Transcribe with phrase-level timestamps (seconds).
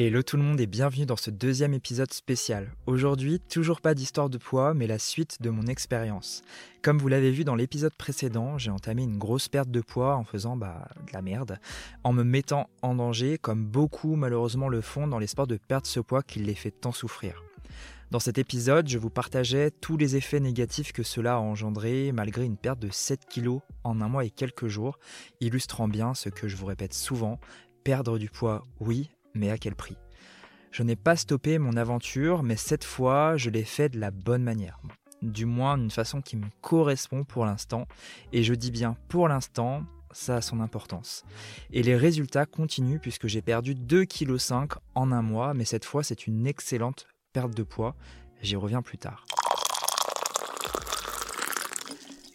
[0.00, 2.70] Hello tout le monde et bienvenue dans ce deuxième épisode spécial.
[2.86, 6.42] Aujourd'hui, toujours pas d'histoire de poids, mais la suite de mon expérience.
[6.82, 10.22] Comme vous l'avez vu dans l'épisode précédent, j'ai entamé une grosse perte de poids en
[10.22, 11.58] faisant bah, de la merde,
[12.04, 15.88] en me mettant en danger, comme beaucoup malheureusement le font dans les sports de perdre
[15.88, 17.42] ce poids qui les fait tant souffrir.
[18.12, 22.44] Dans cet épisode, je vous partageais tous les effets négatifs que cela a engendré malgré
[22.44, 25.00] une perte de 7 kilos en un mois et quelques jours,
[25.40, 27.40] illustrant bien ce que je vous répète souvent,
[27.82, 29.96] perdre du poids oui, mais à quel prix?
[30.70, 34.42] Je n'ai pas stoppé mon aventure, mais cette fois, je l'ai fait de la bonne
[34.42, 34.80] manière.
[35.22, 37.86] Du moins d'une façon qui me correspond pour l'instant.
[38.32, 39.82] Et je dis bien pour l'instant,
[40.12, 41.24] ça a son importance.
[41.72, 46.02] Et les résultats continuent puisque j'ai perdu 2,5 kg en un mois, mais cette fois
[46.02, 47.96] c'est une excellente perte de poids.
[48.40, 49.26] J'y reviens plus tard.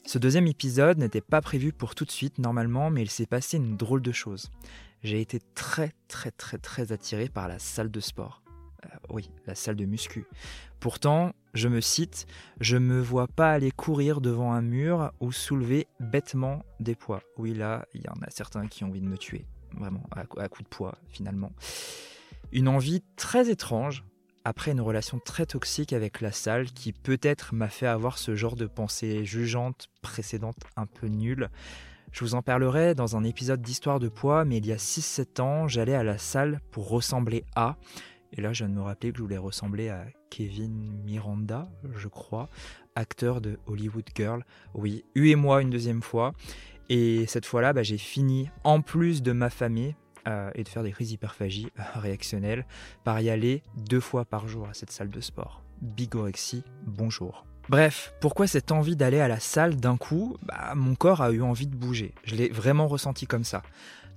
[0.06, 3.58] Ce deuxième épisode n'était pas prévu pour tout de suite normalement, mais il s'est passé
[3.58, 4.52] une drôle de chose
[5.04, 8.42] j'ai été très très très très attiré par la salle de sport.
[8.86, 10.26] Euh, oui, la salle de muscu.
[10.80, 12.26] Pourtant, je me cite,
[12.60, 17.22] je me vois pas aller courir devant un mur ou soulever bêtement des poids.
[17.38, 19.45] Oui, là, il y en a certains qui ont envie de me tuer,
[19.78, 21.54] vraiment, à, à coup de poids, finalement.
[22.52, 24.04] Une envie très étrange,
[24.45, 28.56] après une relation très toxique avec la salle qui peut-être m'a fait avoir ce genre
[28.56, 31.50] de pensée jugeante précédente un peu nulle.
[32.14, 35.42] Je vous en parlerai dans un épisode d'Histoire de poids, mais il y a 6-7
[35.42, 37.75] ans, j'allais à la salle pour ressembler à.
[38.31, 42.08] Et là, je viens de me rappeler que je voulais ressembler à Kevin Miranda, je
[42.08, 42.50] crois,
[42.95, 44.45] acteur de Hollywood Girl.
[44.75, 46.33] Oui, huez-moi une deuxième fois.
[46.88, 49.95] Et cette fois-là, bah, j'ai fini, en plus de m'affamer
[50.27, 52.67] euh, et de faire des crises hyperphagie réactionnelles,
[53.03, 55.64] par y aller deux fois par jour à cette salle de sport.
[55.81, 57.44] Bigorexie, bonjour.
[57.69, 60.38] Bref, pourquoi cette envie d'aller à la salle d'un coup?
[60.44, 62.14] Bah, Mon corps a eu envie de bouger.
[62.25, 63.64] Je l'ai vraiment ressenti comme ça.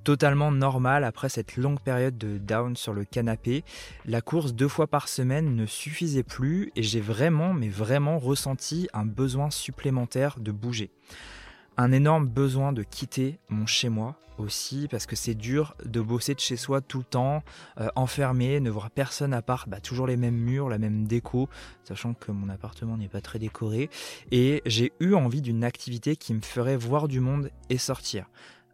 [0.03, 3.65] Totalement normal après cette longue période de down sur le canapé.
[4.05, 8.89] La course deux fois par semaine ne suffisait plus et j'ai vraiment, mais vraiment ressenti
[8.93, 10.91] un besoin supplémentaire de bouger
[11.77, 16.41] un énorme besoin de quitter mon chez-moi aussi, parce que c'est dur de bosser de
[16.41, 17.43] chez soi tout le temps,
[17.81, 21.49] euh, enfermé, ne voir personne à part bah, toujours les mêmes murs, la même déco,
[21.85, 23.89] sachant que mon appartement n'est pas très décoré.
[24.33, 28.27] Et j'ai eu envie d'une activité qui me ferait voir du monde et sortir.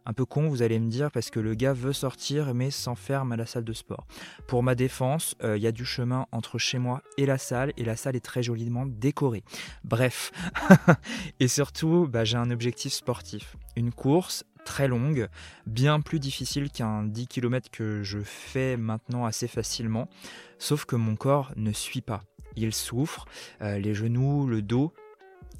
[0.05, 3.31] Un peu con, vous allez me dire, parce que le gars veut sortir mais s'enferme
[3.31, 4.05] à la salle de sport.
[4.47, 7.73] Pour ma défense, il euh, y a du chemin entre chez moi et la salle,
[7.77, 9.43] et la salle est très joliment décorée.
[9.83, 10.31] Bref.
[11.39, 13.55] et surtout, bah, j'ai un objectif sportif.
[13.75, 15.27] Une course très longue,
[15.65, 20.09] bien plus difficile qu'un 10 km que je fais maintenant assez facilement,
[20.57, 22.23] sauf que mon corps ne suit pas.
[22.55, 23.25] Il souffre,
[23.61, 24.93] euh, les genoux, le dos.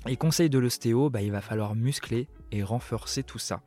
[0.08, 3.62] Et conseil de l'ostéo, bah, il va falloir muscler et renforcer tout ça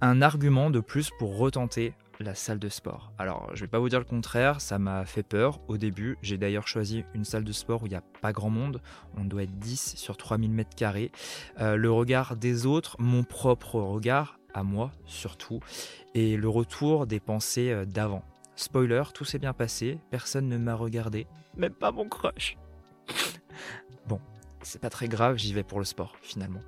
[0.00, 3.12] un argument de plus pour retenter la salle de sport.
[3.18, 6.18] Alors, je vais pas vous dire le contraire, ça m'a fait peur au début.
[6.22, 8.80] J'ai d'ailleurs choisi une salle de sport où il n'y a pas grand monde.
[9.16, 11.10] On doit être 10 sur 3000 mètres carrés.
[11.60, 15.60] Euh, le regard des autres, mon propre regard, à moi surtout,
[16.14, 18.22] et le retour des pensées euh, d'avant.
[18.56, 22.58] Spoiler, tout s'est bien passé, personne ne m'a regardé, même pas mon crush.
[24.06, 24.20] bon,
[24.60, 26.60] c'est pas très grave, j'y vais pour le sport finalement.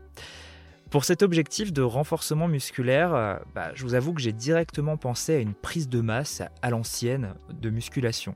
[0.92, 5.36] Pour cet objectif de renforcement musculaire, euh, bah, je vous avoue que j'ai directement pensé
[5.36, 8.34] à une prise de masse à l'ancienne de musculation.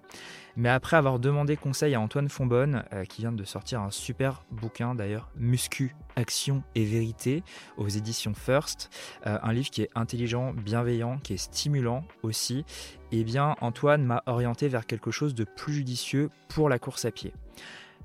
[0.56, 4.42] Mais après avoir demandé conseil à Antoine Fonbonne, euh, qui vient de sortir un super
[4.50, 7.42] bouquin d'ailleurs, Muscu, Action et Vérité,
[7.76, 8.88] aux éditions First,
[9.26, 12.64] euh, un livre qui est intelligent, bienveillant, qui est stimulant aussi,
[13.12, 17.10] eh bien Antoine m'a orienté vers quelque chose de plus judicieux pour la course à
[17.10, 17.34] pied.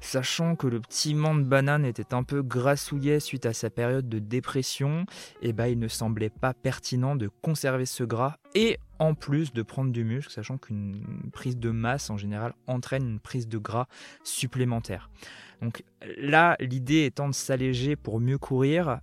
[0.03, 4.17] Sachant que le petit de banane était un peu grassouillet suite à sa période de
[4.17, 5.05] dépression,
[5.41, 9.61] eh ben il ne semblait pas pertinent de conserver ce gras et en plus de
[9.61, 13.87] prendre du muscle, sachant qu'une prise de masse en général entraîne une prise de gras
[14.23, 15.11] supplémentaire.
[15.61, 15.83] Donc
[16.17, 19.01] là, l'idée étant de s'alléger pour mieux courir,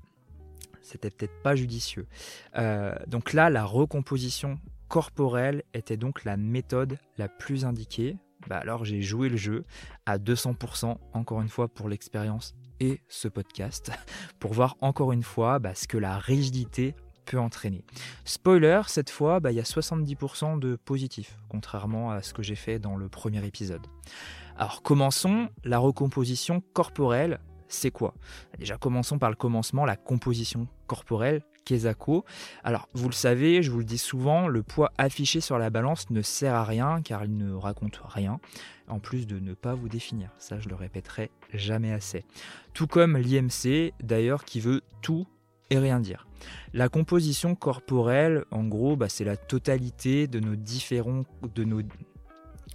[0.82, 2.06] c'était peut-être pas judicieux.
[2.56, 8.16] Euh, donc là, la recomposition corporelle était donc la méthode la plus indiquée
[8.48, 9.64] bah alors j'ai joué le jeu
[10.06, 13.92] à 200%, encore une fois pour l'expérience et ce podcast,
[14.40, 16.94] pour voir encore une fois bah, ce que la rigidité
[17.26, 17.84] peut entraîner.
[18.24, 22.54] Spoiler, cette fois, bah, il y a 70% de positif, contrairement à ce que j'ai
[22.54, 23.86] fait dans le premier épisode.
[24.56, 28.14] Alors commençons, la recomposition corporelle, c'est quoi?
[28.58, 31.42] Déjà commençons par le commencement, la composition corporelle,
[32.64, 36.10] Alors, vous le savez, je vous le dis souvent, le poids affiché sur la balance
[36.10, 38.40] ne sert à rien car il ne raconte rien,
[38.88, 40.30] en plus de ne pas vous définir.
[40.38, 42.24] Ça, je le répéterai jamais assez.
[42.74, 45.26] Tout comme l'IMC, d'ailleurs, qui veut tout
[45.70, 46.26] et rien dire.
[46.72, 51.24] La composition corporelle, en gros, bah, c'est la totalité de nos différents,
[51.54, 51.82] de nos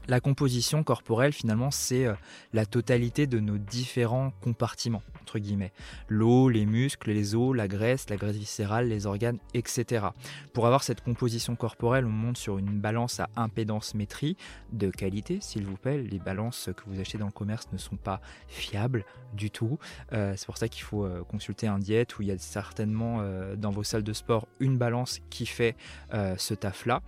[0.07, 2.13] La composition corporelle, finalement, c'est euh,
[2.51, 5.71] la totalité de nos différents compartiments, entre guillemets.
[6.09, 10.07] L'eau, les muscles, les os, la graisse, la graisse viscérale, les organes, etc.
[10.53, 14.35] Pour avoir cette composition corporelle, on monte sur une balance à impédance-métrie
[14.73, 16.03] de qualité, s'il vous plaît.
[16.03, 19.79] Les balances que vous achetez dans le commerce ne sont pas fiables du tout.
[20.11, 23.23] Euh, c'est pour ça qu'il faut euh, consulter un diète où il y a certainement
[23.57, 25.75] dans vos salles de sport une balance qui fait
[26.11, 27.01] ce taf-là.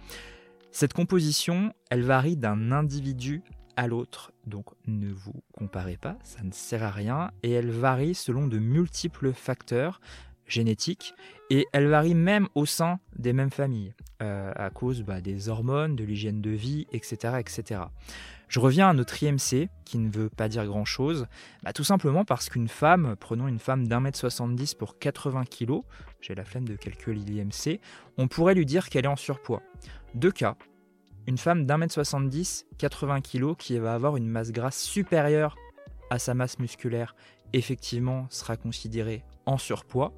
[0.72, 3.44] Cette composition, elle varie d'un individu
[3.78, 8.16] à l'autre, donc ne vous comparez pas, ça ne sert à rien, et elle varie
[8.16, 10.00] selon de multiples facteurs
[10.48, 11.14] génétiques,
[11.50, 15.96] et elle varie même au sein des mêmes familles, euh, à cause bah, des hormones,
[15.96, 17.82] de l'hygiène de vie, etc., etc.
[18.48, 21.28] Je reviens à notre IMC, qui ne veut pas dire grand-chose,
[21.64, 25.82] bah, tout simplement parce qu'une femme, prenons une femme d'un mètre 70 pour 80 kg,
[26.22, 27.80] j'ai la flemme de calculer l'IMC,
[28.18, 29.64] on pourrait lui dire qu'elle est en surpoids.
[30.14, 30.56] Deux cas.
[31.28, 35.56] Une femme d'un mètre 70, 80 kg, qui va avoir une masse grasse supérieure
[36.12, 37.16] à sa masse musculaire,
[37.54, 40.14] effectivement sera considérée en surpoids.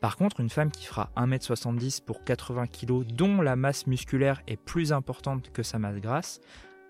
[0.00, 4.56] Par contre, une femme qui fera 1m70 pour 80 kg, dont la masse musculaire est
[4.56, 6.40] plus importante que sa masse grasse,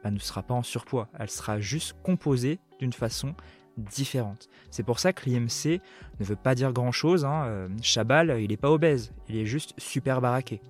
[0.03, 1.09] bah, ne sera pas en surpoids.
[1.19, 3.35] Elle sera juste composée d'une façon
[3.77, 4.49] différente.
[4.71, 5.83] C'est pour ça que l'IMC
[6.21, 7.27] ne veut pas dire grand-chose.
[7.27, 7.45] Hein.
[7.49, 10.63] Euh, Chabal, il n'est pas obèse, il est juste super baraqué.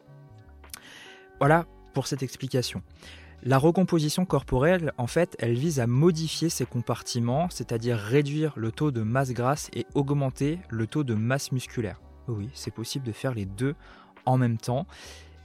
[1.38, 2.83] Voilà pour cette explication.
[3.44, 8.93] La recomposition corporelle, en fait, elle vise à modifier ces compartiments, c'est-à-dire réduire le taux
[8.93, 12.00] de masse grasse et augmenter le taux de masse musculaire.
[12.29, 13.75] Oui, c'est possible de faire les deux
[14.27, 14.87] en même temps.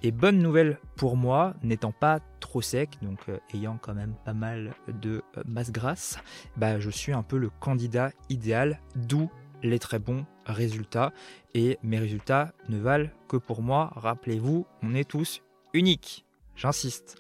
[0.04, 4.34] Et bonne nouvelle pour moi, n'étant pas trop sec, donc euh, ayant quand même pas
[4.34, 6.20] mal de euh, masse grasse,
[6.56, 9.32] bah, je suis un peu le candidat idéal, d'où
[9.64, 11.14] les très bons résultats.
[11.56, 13.92] Et mes résultats ne valent que pour moi.
[13.96, 15.42] Rappelez-vous, on est tous
[15.74, 16.27] uniques.
[16.58, 17.16] J'insiste.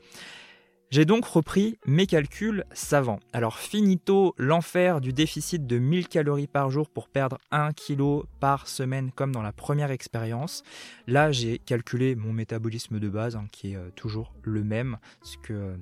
[0.89, 3.19] J'ai donc repris mes calculs savants.
[3.33, 8.69] Alors finito l'enfer du déficit de 1000 calories par jour pour perdre 1 kg par
[8.69, 10.63] semaine comme dans la première expérience.
[11.05, 15.37] Là j'ai calculé mon métabolisme de base hein, qui est euh, toujours le même, ce
[15.37, 15.75] que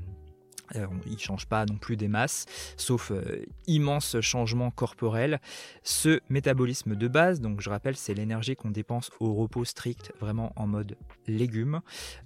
[0.75, 2.45] euh, il ne change pas non plus des masses,
[2.77, 5.39] sauf euh, immense changement corporel.
[5.83, 10.53] Ce métabolisme de base, donc je rappelle, c'est l'énergie qu'on dépense au repos strict, vraiment
[10.55, 10.97] en mode
[11.27, 11.81] légumes.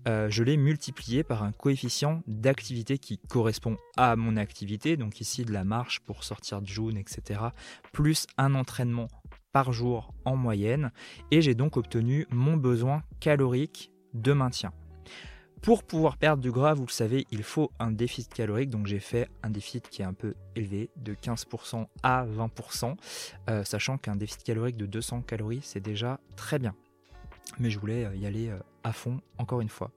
[0.07, 5.43] Euh, je l'ai multiplié par un coefficient d'activité qui correspond à mon activité, donc ici
[5.43, 7.41] de la marche pour sortir du jaune, etc.,
[7.91, 9.07] plus un entraînement
[9.51, 10.91] par jour en moyenne,
[11.31, 14.71] et j'ai donc obtenu mon besoin calorique de maintien.
[15.61, 18.69] Pour pouvoir perdre du gras, vous le savez, il faut un déficit calorique.
[18.69, 22.95] Donc j'ai fait un déficit qui est un peu élevé, de 15% à 20%,
[23.49, 26.75] euh, sachant qu'un déficit calorique de 200 calories, c'est déjà très bien.
[27.59, 29.91] Mais je voulais euh, y aller euh, à fond, encore une fois.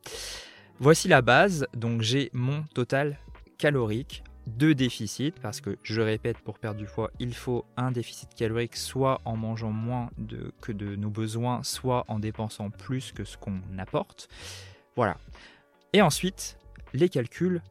[0.81, 1.67] Voici la base.
[1.75, 3.19] Donc j'ai mon total
[3.57, 8.35] calorique de déficit, parce que je répète, pour perdre du poids, il faut un déficit
[8.35, 10.11] calorique soit en mangeant moins
[10.61, 14.29] que de nos besoins, soit en dépensant plus que ce qu'on apporte.
[14.97, 15.17] Voilà.
[15.93, 16.59] Et ensuite,
[16.93, 17.63] les calculs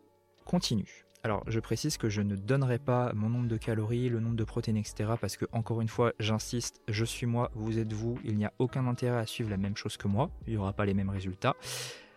[0.45, 1.05] continuent.
[1.23, 4.43] Alors, je précise que je ne donnerai pas mon nombre de calories, le nombre de
[4.43, 5.11] protéines, etc.
[5.21, 8.17] Parce que, encore une fois, j'insiste, je suis moi, vous êtes vous.
[8.23, 10.31] Il n'y a aucun intérêt à suivre la même chose que moi.
[10.47, 11.55] Il n'y aura pas les mêmes résultats.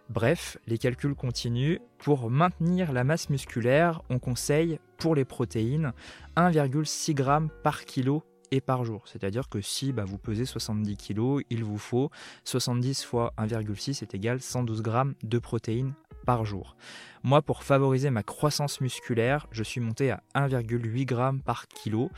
[0.08, 1.78] Bref, les calculs continuent.
[1.98, 5.93] Pour maintenir la masse musculaire, on conseille pour les protéines
[6.36, 9.03] 1,6 g par kilo et par jour.
[9.06, 12.10] C'est-à-dire que si bah, vous pesez 70 kg, il vous faut
[12.44, 16.77] 70 fois 1,6 est égal 112 g de protéines par jour.
[17.22, 22.10] Moi, pour favoriser ma croissance musculaire, je suis monté à 1,8 g par kilo.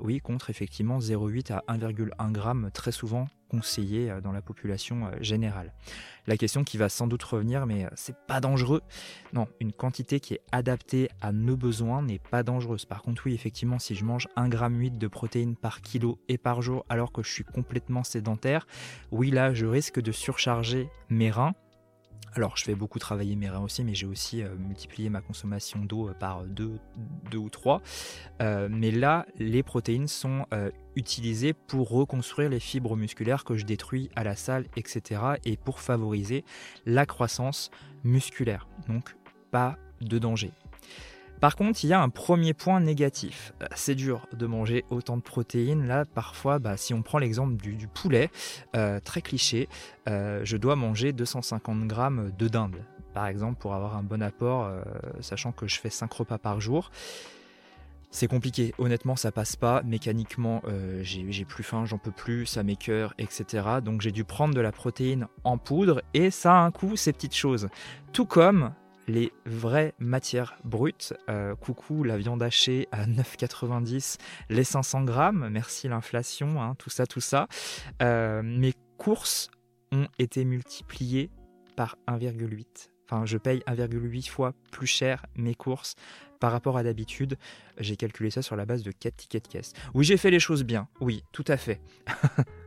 [0.00, 5.10] Oui, contre effectivement 0,8 à 1,1 g très souvent conseillé euh, dans la population euh,
[5.20, 5.72] générale.
[6.26, 8.82] La question qui va sans doute revenir, mais euh, c'est pas dangereux.
[9.32, 12.84] Non, une quantité qui est adaptée à nos besoins n'est pas dangereuse.
[12.84, 16.62] Par contre, oui, effectivement, si je mange 1,8 g de protéines par kilo et par
[16.62, 18.66] jour alors que je suis complètement sédentaire,
[19.10, 21.54] oui, là, je risque de surcharger mes reins
[22.36, 25.80] alors, je fais beaucoup travailler mes reins aussi, mais j'ai aussi euh, multiplié ma consommation
[25.80, 26.78] d'eau euh, par 2
[27.36, 27.82] ou 3.
[28.40, 30.46] Euh, mais là, les protéines sont
[30.96, 35.20] utilisées pour reconstruire les fibres musculaires que je détruis à la salle, etc.
[35.44, 36.44] et pour favoriser
[36.86, 37.70] la croissance
[38.04, 38.68] musculaire.
[38.88, 39.16] Donc,
[39.50, 40.52] pas de danger.
[41.40, 43.54] Par contre, il y a un premier point négatif.
[43.62, 45.86] Euh, c'est dur de manger autant de protéines.
[45.86, 48.30] Là, parfois, bah, si on prend l'exemple du, poulet,
[48.76, 49.68] euh, très cliché,
[50.08, 54.70] euh, je dois manger 250 grammes de dinde, par exemple, pour avoir un bon apport,
[55.20, 56.90] sachant que je fais 5 repas par jour.
[58.12, 60.62] C'est compliqué, honnêtement ça passe pas, mécaniquement
[61.02, 63.62] j'ai plus faim, j'en peux plus, ça m'écœure, etc.
[63.84, 67.12] Donc j'ai dû prendre de la protéine en poudre et ça a un coût ces
[67.12, 67.68] petites choses.
[68.12, 68.72] Tout comme
[69.10, 71.14] les vraies matières brutes.
[71.28, 77.06] Euh, coucou la viande hachée à 9,90, les 500 grammes, merci l'inflation, hein, tout ça,
[77.06, 77.48] tout ça.
[78.02, 79.50] Euh, mes courses
[79.92, 81.30] ont été multipliées
[81.76, 82.90] par 1,8.
[83.06, 85.96] Enfin, je paye 1,8 fois plus cher mes courses
[86.38, 87.36] par rapport à d'habitude.
[87.78, 89.72] J'ai calculé ça sur la base de 4 tickets de caisse.
[89.94, 90.88] Oui, j'ai fait les choses bien.
[91.00, 91.80] Oui, tout à fait.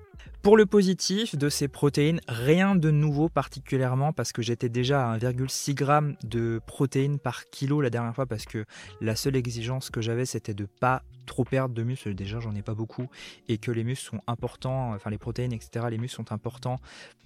[0.43, 5.17] Pour le positif de ces protéines, rien de nouveau particulièrement parce que j'étais déjà à
[5.17, 8.65] 1,6 g de protéines par kilo la dernière fois parce que
[8.99, 12.61] la seule exigence que j'avais c'était de pas trop perdre de muscles, déjà j'en ai
[12.61, 13.07] pas beaucoup,
[13.47, 16.79] et que les muscles sont importants, enfin les protéines, etc., les muscles sont importants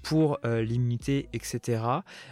[0.03, 1.83] pour euh, l'immunité, etc.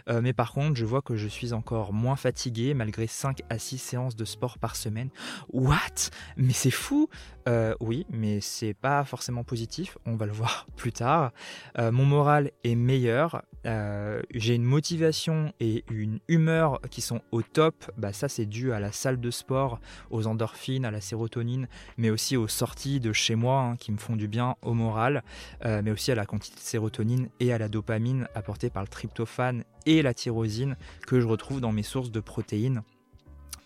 [0.08, 3.60] Euh, mais par contre, je vois que je suis encore moins fatigué malgré 5 à
[3.60, 5.10] 6 séances de sport par semaine.
[5.52, 6.10] What?
[6.38, 7.10] Mais c'est fou
[7.50, 11.32] euh, Oui, mais c'est pas forcément positif, on va le voir plus tard.
[11.78, 18.14] mon moral est meilleur, j'ai une motivation et une humeur qui sont au top, bah,
[18.14, 19.80] ça c'est dû à la salle de sport,
[20.12, 21.68] aux endorphines, à la sérotonine
[21.98, 25.24] mais aussi aux sorties de chez moi hein, qui me font du bien au moral,
[25.64, 28.88] euh, mais aussi à la quantité de sérotonine et à la dopamine apportée par le
[28.88, 32.82] tryptophane et la tyrosine que je retrouve dans mes sources de protéines.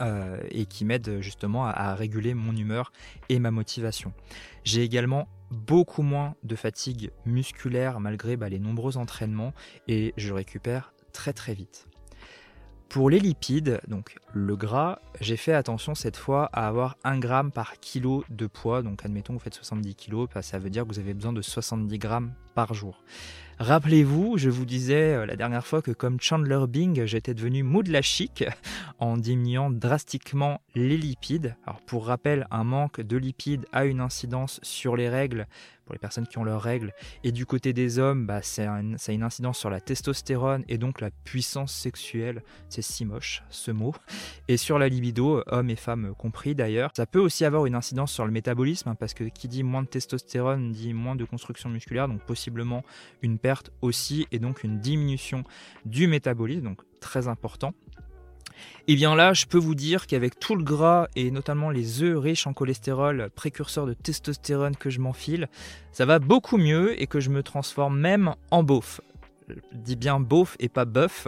[0.01, 2.93] Euh, et qui m'aident justement à, réguler mon humeur
[3.27, 4.13] et ma motivation.
[4.63, 9.53] J'ai également beaucoup moins de fatigue musculaire malgré bah, les nombreux entraînements
[9.87, 11.87] et je récupère très très vite.
[12.89, 17.51] Pour les lipides, donc le gras, j'ai fait attention cette fois à avoir 1 gramme
[17.51, 18.81] par kilo de poids.
[18.81, 21.43] Donc admettons vous faites 70 kg, bah, ça veut dire que vous avez besoin de
[21.43, 23.03] 70 grammes par jour.
[23.59, 27.81] Rappelez-vous, je vous disais euh, la dernière fois que comme Chandler Bing, j'étais devenu mou
[27.81, 28.45] la chic
[28.99, 31.57] en diminuant drastiquement les lipides.
[31.65, 35.45] Alors pour rappel, un manque de lipides a une incidence sur les règles
[35.89, 36.93] pour les personnes qui ont leurs règles.
[37.24, 41.01] Et du côté des hommes, bah, ça a une incidence sur la testostérone et donc
[41.01, 42.43] la puissance sexuelle.
[42.69, 43.96] C'est si moche ce mot.
[44.48, 46.91] Et sur la libido, hommes et femmes compris d'ailleurs.
[46.96, 49.81] Ça peut aussi avoir une incidence sur le métabolisme, hein, parce que qui dit moins
[49.81, 52.84] de testostérone dit moins de construction musculaire, donc possiblement
[53.24, 55.43] une perte aussi, et donc une diminution
[55.86, 57.74] du métabolisme, donc très important.
[58.87, 62.19] Eh bien là, je peux vous dire qu'avec tout le gras et notamment les œufs
[62.19, 65.47] riches en cholestérol, précurseurs de testostérone que je m'enfile,
[65.91, 69.01] ça va beaucoup mieux et que je me transforme même en beauf.
[69.47, 71.27] Je dis bien beauf et pas bœuf.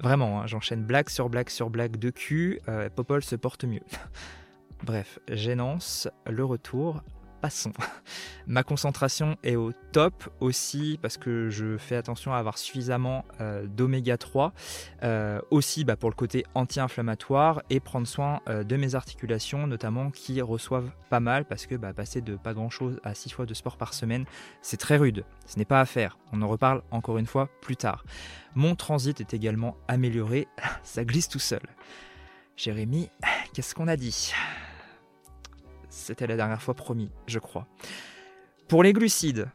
[0.00, 2.60] Vraiment, hein, j'enchaîne blague sur blague sur blague de cul.
[2.68, 3.82] Euh, Popol se porte mieux.
[4.84, 7.02] Bref, gênance, le retour
[8.46, 13.66] Ma concentration est au top aussi parce que je fais attention à avoir suffisamment euh,
[13.66, 14.52] d'oméga 3,
[15.02, 20.10] euh, aussi bah, pour le côté anti-inflammatoire et prendre soin euh, de mes articulations notamment
[20.10, 23.46] qui reçoivent pas mal parce que bah, passer de pas grand chose à 6 fois
[23.46, 24.24] de sport par semaine
[24.62, 27.76] c'est très rude, ce n'est pas à faire, on en reparle encore une fois plus
[27.76, 28.04] tard.
[28.54, 30.48] Mon transit est également amélioré,
[30.82, 31.62] ça glisse tout seul.
[32.56, 33.08] Jérémy,
[33.52, 34.32] qu'est-ce qu'on a dit?
[35.94, 37.66] C'était la dernière fois promis, je crois.
[38.68, 39.48] Pour les glucides.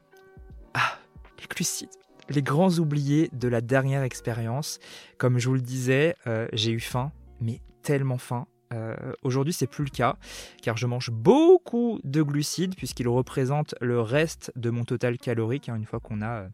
[0.73, 0.97] Ah,
[1.39, 1.89] les glucides.
[2.29, 4.79] Les grands oubliés de la dernière expérience.
[5.17, 8.47] Comme je vous le disais, euh, j'ai eu faim, mais tellement faim.
[8.71, 10.15] Euh, aujourd'hui, c'est plus le cas,
[10.61, 15.75] car je mange beaucoup de glucides, puisqu'ils représentent le reste de mon total calorique, hein,
[15.75, 16.47] une fois qu'on a euh,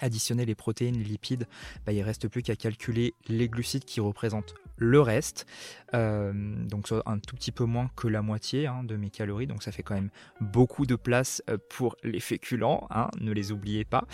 [0.00, 1.46] additionner les protéines, les lipides,
[1.86, 5.46] bah, il ne reste plus qu'à calculer les glucides qui représentent le reste.
[5.94, 9.46] Euh, donc un tout petit peu moins que la moitié hein, de mes calories.
[9.46, 10.10] Donc ça fait quand même
[10.40, 14.06] beaucoup de place euh, pour les féculents, hein, ne les oubliez pas.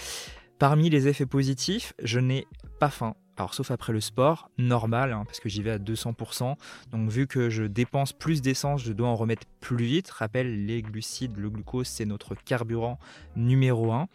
[0.58, 2.46] Parmi les effets positifs, je n'ai
[2.78, 3.14] pas faim.
[3.40, 6.56] Alors sauf après le sport, normal, hein, parce que j'y vais à 200%.
[6.90, 10.10] Donc vu que je dépense plus d'essence, je dois en remettre plus vite.
[10.10, 12.98] Rappelle, les glucides, le glucose, c'est notre carburant
[13.36, 14.08] numéro 1.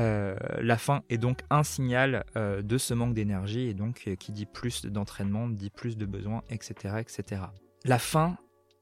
[0.00, 4.14] Euh, la faim est donc un signal euh, de ce manque d'énergie et donc euh,
[4.14, 6.94] qui dit plus d'entraînement, dit plus de besoins, etc.
[7.00, 7.42] etc.
[7.84, 8.38] La faim,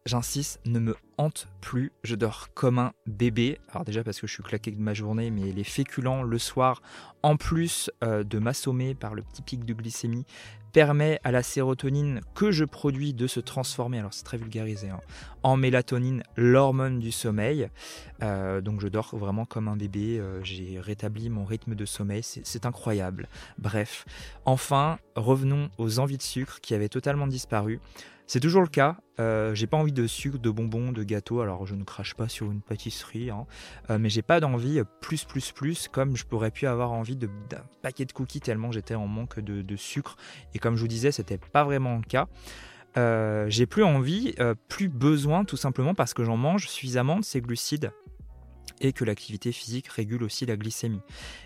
[0.09, 1.93] j'insiste, ne me hante plus.
[2.03, 3.61] Je dors comme un bébé.
[3.71, 6.83] Alors déjà parce que je suis claqué de ma journée, mais les féculents le soir,
[7.23, 10.25] en plus euh, de m'assommer par le petit pic de glycémie,
[10.73, 15.01] permet à la sérotonine que je produis de se transformer, alors c'est très vulgarisé, hein,
[15.43, 17.69] en mélatonine, l'hormone du sommeil.
[18.23, 22.23] Euh, donc je dors vraiment comme un bébé, euh, j'ai rétabli mon rythme de sommeil,
[22.23, 23.29] c'est incroyable.
[23.59, 24.05] Bref,
[24.45, 27.81] enfin, revenons aux envies de sucre qui avaient totalement disparu.
[28.29, 28.99] C'est toujours le cas.
[29.21, 31.41] Euh, j'ai pas envie de sucre, de bonbons, de gâteaux.
[31.41, 33.47] Alors je ne crache pas sur une pâtisserie, hein.
[33.89, 37.29] euh, mais j'ai pas d'envie plus plus plus comme je pourrais pu avoir envie d'un
[37.81, 40.17] paquet de cookies tellement j'étais en manque de, sucre.
[40.55, 42.29] Et comme je vous disais, c'était pas vraiment le cas.
[42.99, 44.35] Euh, j'ai plus envie,
[44.69, 47.93] plus besoin, tout simplement parce que j'en mange suffisamment de ces glucides
[48.81, 51.01] et que l'activité physique régule aussi la glycémie.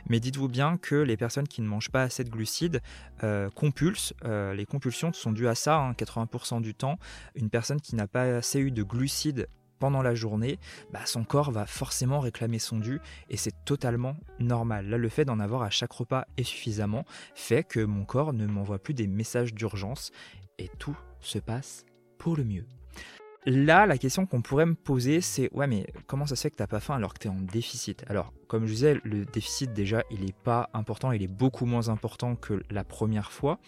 [0.08, 2.80] Mais dites-vous bien que les personnes qui ne mangent pas assez de glucides
[3.22, 4.14] euh, compulsent.
[4.24, 6.98] Euh, les compulsions sont dues à ça, 80% hein, du temps.
[7.34, 9.48] Une personne qui n'a pas assez eu de glucides
[9.82, 10.60] pendant la journée,
[10.92, 14.88] bah, son corps va forcément réclamer son dû et c'est totalement normal.
[14.88, 18.46] Là, le fait d'en avoir à chaque repas et suffisamment fait que mon corps ne
[18.46, 20.12] m'envoie plus des messages d'urgence
[20.58, 21.84] et tout se passe
[22.16, 22.64] pour le mieux.
[23.44, 26.56] Là, la question qu'on pourrait me poser, c'est ouais, mais comment ça se fait que
[26.56, 28.04] t'as pas faim alors que tu es en déficit?
[28.08, 31.88] Alors, comme je disais, le déficit déjà, il n'est pas important, il est beaucoup moins
[31.88, 33.58] important que la première fois.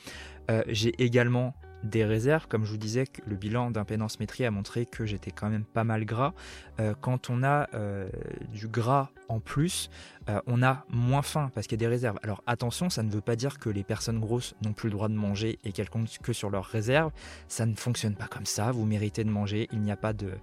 [0.50, 1.54] Euh, j'ai également
[1.85, 2.49] des réserves.
[2.49, 5.85] Comme je vous disais, le bilan d'impédance métrie a montré que j'étais quand même pas
[5.85, 6.33] mal gras.
[6.81, 8.09] Euh, quand on a euh,
[8.53, 9.91] du gras en plus,
[10.29, 12.19] euh, on a moins faim parce qu'il y a des réserves.
[12.23, 15.09] Alors attention, ça ne veut pas dire que les personnes grosses n'ont plus le droit
[15.09, 17.12] de manger et qu'elles comptent que sur leurs réserves.
[17.49, 18.71] Ça ne fonctionne pas comme ça.
[18.73, 19.69] Vous méritez de manger.
[19.73, 20.38] Il n'y a pas de,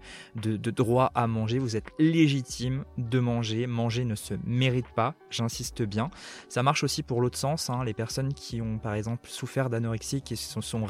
[0.71, 1.60] droit à manger.
[1.60, 3.67] Vous êtes légitime de manger.
[3.67, 5.15] Manger ne se mérite pas.
[5.29, 6.10] J'insiste bien.
[6.50, 7.69] Ça marche aussi pour l'autre sens.
[7.69, 7.83] Hein.
[7.83, 10.86] Les personnes qui ont par exemple souffert d'anorexie, qui se sont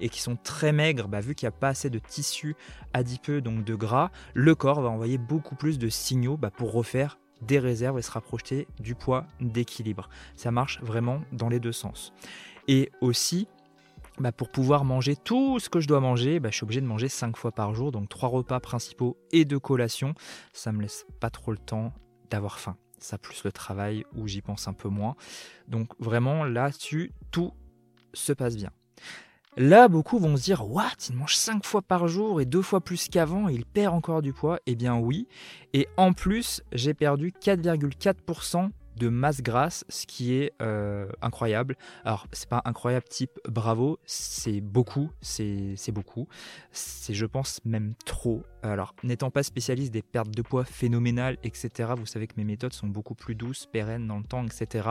[0.00, 2.56] et qui sont très maigres, bah, vu qu'il n'y a pas assez de tissu
[2.92, 7.18] adipeux, donc de gras, le corps va envoyer beaucoup plus de signaux bah, pour refaire
[7.42, 10.08] des réserves et se rapprocher du poids d'équilibre.
[10.36, 12.12] Ça marche vraiment dans les deux sens.
[12.68, 13.48] Et aussi,
[14.18, 17.08] bah, pour pouvoir manger tout ce que je dois manger, je suis obligé de manger
[17.08, 20.14] 5 fois par jour, donc 3 repas principaux et 2 collations.
[20.52, 21.92] Ça me laisse pas trop le temps
[22.30, 22.76] d'avoir faim.
[22.98, 25.16] Ça plus le travail où j'y pense un peu moins.
[25.68, 27.54] Donc vraiment là-dessus, tout
[28.12, 28.70] se passe bien.
[29.62, 31.10] Là, beaucoup vont se dire What?
[31.10, 34.32] Il mange 5 fois par jour et 2 fois plus qu'avant il perd encore du
[34.32, 35.28] poids Eh bien, oui.
[35.74, 41.76] Et en plus, j'ai perdu 4,4% de masse grasse, ce qui est euh, incroyable.
[42.06, 46.26] Alors, c'est pas incroyable type bravo, c'est beaucoup, c'est beaucoup.
[46.72, 48.42] C'est, je pense, même trop.
[48.62, 52.72] Alors, n'étant pas spécialiste des pertes de poids phénoménales, etc., vous savez que mes méthodes
[52.72, 54.88] sont beaucoup plus douces, pérennes dans le temps, etc.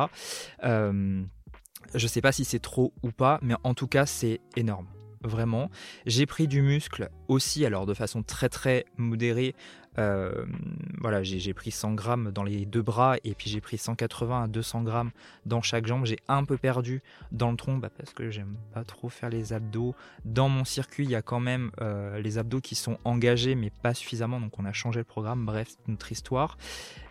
[1.96, 4.88] je sais pas si c'est trop ou pas, mais en tout cas, c'est énorme.
[5.22, 5.70] Vraiment.
[6.06, 9.54] J'ai pris du muscle aussi, alors de façon très très modérée.
[9.98, 10.46] Euh,
[11.00, 14.48] voilà, j'ai pris 100 grammes dans les deux bras et puis j'ai pris 180 à
[14.48, 15.12] 200 grammes
[15.46, 16.06] dans chaque jambe.
[16.06, 19.54] J'ai un peu perdu dans le tronc bah, parce que j'aime pas trop faire les
[19.54, 19.96] abdos.
[20.26, 23.70] Dans mon circuit, il y a quand même euh, les abdos qui sont engagés mais
[23.70, 25.46] pas suffisamment, donc on a changé le programme.
[25.46, 26.58] Bref, c'est notre histoire.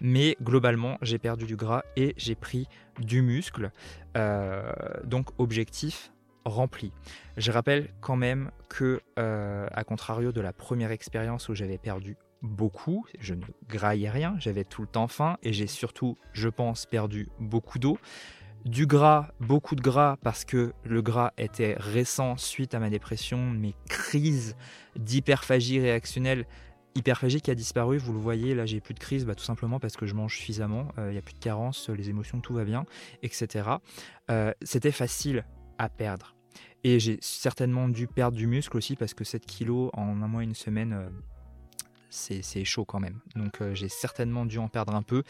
[0.00, 2.68] Mais globalement, j'ai perdu du gras et j'ai pris
[3.00, 3.70] du muscle.
[4.16, 4.72] Euh,
[5.04, 6.12] donc objectif
[6.44, 6.92] rempli.
[7.36, 13.06] Je rappelle quand même que, à contrario de la première expérience où j'avais perdu beaucoup,
[13.18, 17.28] je ne graillais rien, j'avais tout le temps faim et j'ai surtout, je pense, perdu
[17.38, 17.98] beaucoup d'eau.
[18.64, 23.38] Du gras, beaucoup de gras parce que le gras était récent suite à ma dépression,
[23.38, 24.56] mes crises
[24.96, 26.46] d'hyperphagie réactionnelle.
[26.94, 29.78] Hyperphagie qui a disparu, vous le voyez, là j'ai plus de crise, bah, tout simplement
[29.78, 32.54] parce que je mange suffisamment, euh, il n'y a plus de carence, les émotions, tout
[32.54, 32.84] va bien,
[33.22, 33.68] etc.
[34.30, 35.44] Euh, c'était facile
[35.78, 36.34] à perdre.
[36.84, 40.42] Et j'ai certainement dû perdre du muscle aussi parce que 7 kilos en un mois,
[40.42, 41.08] une semaine, euh,
[42.10, 43.20] c'est chaud quand même.
[43.36, 45.22] Donc euh, j'ai certainement dû en perdre un peu.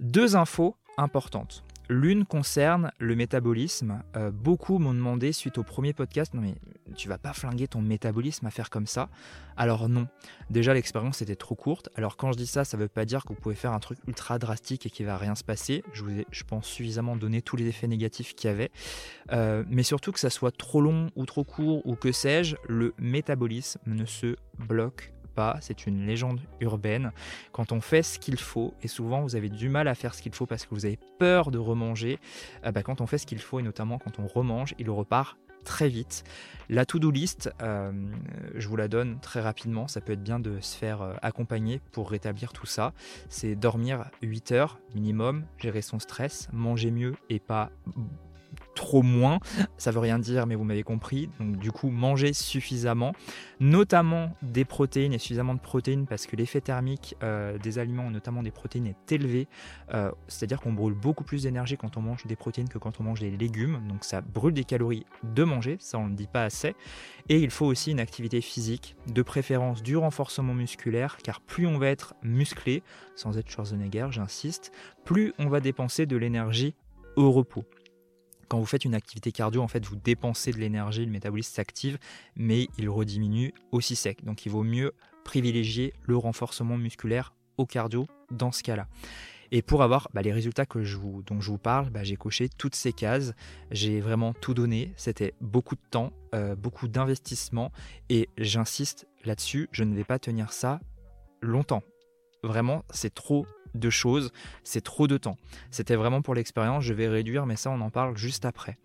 [0.00, 1.64] Deux infos importantes.
[1.88, 4.02] L'une concerne le métabolisme.
[4.16, 6.56] Euh, beaucoup m'ont demandé suite au premier podcast, non mais
[6.96, 9.08] tu vas pas flinguer ton métabolisme à faire comme ça
[9.56, 10.08] Alors non.
[10.50, 11.88] Déjà l'expérience était trop courte.
[11.94, 13.98] Alors quand je dis ça, ça veut pas dire que vous pouvez faire un truc
[14.08, 15.84] ultra drastique et qu'il va rien se passer.
[15.92, 18.72] Je vous ai, je pense, suffisamment donné tous les effets négatifs qu'il y avait.
[19.30, 22.94] Euh, mais surtout que ça soit trop long ou trop court ou que sais-je, le
[22.98, 25.12] métabolisme ne se bloque
[25.60, 27.12] c'est une légende urbaine.
[27.52, 30.22] Quand on fait ce qu'il faut, et souvent vous avez du mal à faire ce
[30.22, 32.18] qu'il faut parce que vous avez peur de remanger,
[32.64, 35.36] euh, bah, quand on fait ce qu'il faut, et notamment quand on remange, il repart
[35.64, 36.24] très vite.
[36.68, 37.92] La to-do list, euh,
[38.54, 41.80] je vous la donne très rapidement, ça peut être bien de se faire euh, accompagner
[41.92, 42.92] pour rétablir tout ça.
[43.28, 47.70] C'est dormir 8 heures minimum, gérer son stress, manger mieux et pas
[48.76, 49.40] trop moins.
[49.78, 51.28] Ça veut rien dire, mais vous m'avez compris.
[51.40, 53.12] Donc du coup, manger suffisamment,
[53.58, 58.44] notamment des protéines et suffisamment de protéines parce que l'effet thermique euh, des aliments, notamment
[58.44, 59.48] des protéines, est élevé.
[59.92, 63.02] Euh, c'est-à-dire qu'on brûle beaucoup plus d'énergie quand on mange des protéines que quand on
[63.02, 63.80] mange des légumes.
[63.88, 66.76] Donc ça brûle des calories de manger, ça on ne dit pas assez.
[67.28, 71.78] Et il faut aussi une activité physique, de préférence du renforcement musculaire, car plus on
[71.78, 72.82] va être musclé,
[73.16, 74.70] sans être Schwarzenegger, j'insiste,
[75.04, 76.74] plus on va dépenser de l'énergie
[77.16, 77.64] au repos
[78.48, 81.98] quand vous faites une activité cardio, en fait, vous dépensez de l'énergie, le métabolisme s'active,
[82.36, 84.24] mais il rediminue aussi sec.
[84.24, 84.92] Donc il vaut mieux
[85.24, 88.86] privilégier le renforcement musculaire au cardio dans ce cas-là.
[89.52, 92.16] Et pour avoir bah, les résultats que je vous, dont je vous parle, bah, j'ai
[92.16, 93.32] coché toutes ces cases.
[93.70, 94.92] J'ai vraiment tout donné.
[94.96, 97.70] C'était beaucoup de temps, euh, beaucoup d'investissement.
[98.08, 100.80] Et j'insiste là-dessus, je ne vais pas tenir ça
[101.40, 101.82] longtemps
[102.42, 103.46] Vraiment, c'est trop
[103.78, 104.32] de choses,
[104.64, 105.36] c'est trop de temps.
[105.70, 108.78] C'était vraiment pour l'expérience, je vais réduire, mais ça, on en parle juste après.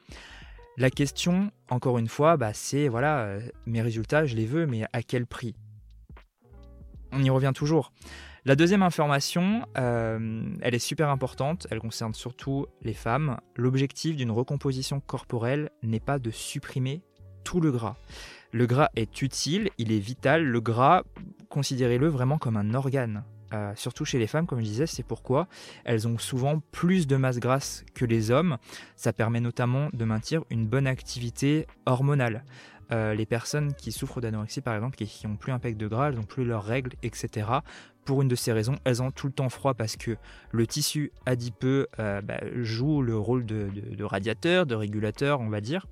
[0.78, 4.86] La question, encore une fois, bah, c'est voilà, euh, mes résultats, je les veux, mais
[4.94, 5.56] à quel prix?
[7.12, 7.92] On y revient toujours.
[8.46, 13.38] La deuxième information, euh, elle est super importante, elle concerne surtout les femmes.
[13.56, 17.04] L'objectif d'une recomposition corporelle n'est pas de supprimer
[17.44, 17.98] tout le gras.
[18.52, 20.44] Le gras est utile, il est vital.
[20.44, 21.04] Le gras,
[21.50, 23.24] considérez-le vraiment comme un organe.
[23.54, 25.48] Euh, surtout chez les femmes, comme je disais, c'est pourquoi
[25.84, 28.58] elles ont souvent plus de masse grasse que les hommes.
[28.96, 32.44] Ça permet notamment de maintenir une bonne activité hormonale.
[32.92, 36.10] Euh, les personnes qui souffrent d'anorexie, par exemple, qui n'ont plus un pec de gras,
[36.10, 37.48] elles n'ont plus leurs règles, etc.
[38.04, 40.18] Pour une de ces raisons, elles ont tout le temps froid parce que
[40.52, 45.86] le tissu adipeux euh, bah, joue le rôle de radiateur, de régulateur, on va dire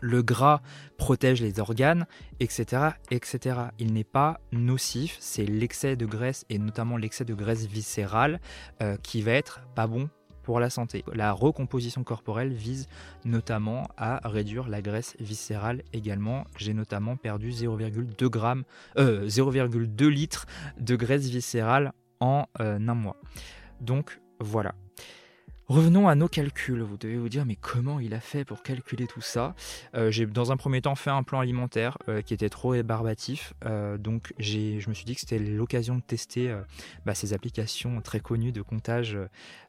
[0.00, 0.60] le gras
[0.96, 2.06] protège les organes,
[2.40, 2.90] etc.
[3.10, 3.60] etc.
[3.78, 8.40] Il n'est pas nocif, c'est l'excès de graisse et notamment l'excès de graisse viscérale
[8.82, 10.08] euh, qui va être pas bon
[10.42, 11.04] pour la santé.
[11.12, 12.88] La recomposition corporelle vise
[13.24, 16.44] notamment à réduire la graisse viscérale également.
[16.56, 18.64] J'ai notamment perdu 0,2 grammes,
[18.96, 20.46] 0,2 euh, litres
[20.78, 23.16] de graisse viscérale en euh, un mois.
[23.80, 24.74] Donc voilà,
[25.70, 26.82] Revenons à nos calculs.
[26.82, 29.54] Vous devez vous dire, mais comment il a fait pour calculer tout ça?
[29.94, 33.54] Euh, J'ai dans un premier temps fait un plan alimentaire euh, qui était trop ébarbatif.
[33.64, 36.52] Euh, donc je me suis dit que c'était l'occasion de tester
[37.06, 39.16] bah, ces applications très connues de comptage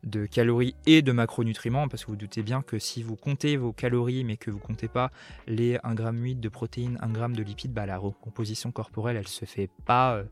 [0.03, 1.87] de calories et de macronutriments.
[1.87, 4.63] Parce que vous, doutez bien que si vous comptez vos calories mais que vous ne
[4.63, 5.11] comptez pas
[5.45, 9.45] les 1,8 g de protéines, 1 g de lipides, bah, la recomposition corporelle, elle se
[9.45, 10.23] fait pas.